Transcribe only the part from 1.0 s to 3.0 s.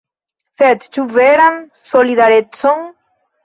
veran solidarecon?